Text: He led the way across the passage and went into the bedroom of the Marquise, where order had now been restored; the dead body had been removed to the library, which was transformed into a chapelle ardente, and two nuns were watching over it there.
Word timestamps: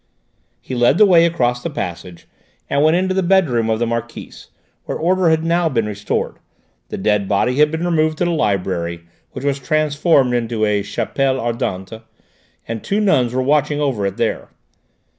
He 0.61 0.73
led 0.73 0.97
the 0.97 1.05
way 1.05 1.27
across 1.27 1.61
the 1.61 1.69
passage 1.69 2.27
and 2.67 2.81
went 2.81 2.97
into 2.97 3.13
the 3.13 3.21
bedroom 3.21 3.69
of 3.69 3.77
the 3.77 3.85
Marquise, 3.85 4.47
where 4.85 4.97
order 4.97 5.29
had 5.29 5.43
now 5.43 5.69
been 5.69 5.85
restored; 5.85 6.37
the 6.89 6.97
dead 6.97 7.29
body 7.29 7.57
had 7.59 7.69
been 7.69 7.85
removed 7.85 8.17
to 8.17 8.25
the 8.25 8.31
library, 8.31 9.01
which 9.33 9.45
was 9.45 9.59
transformed 9.59 10.33
into 10.33 10.65
a 10.65 10.81
chapelle 10.81 11.39
ardente, 11.39 12.01
and 12.67 12.83
two 12.83 12.99
nuns 12.99 13.31
were 13.31 13.43
watching 13.43 13.79
over 13.79 14.07
it 14.07 14.17
there. 14.17 14.49